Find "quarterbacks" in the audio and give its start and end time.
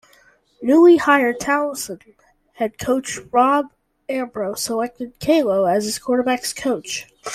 5.99-6.55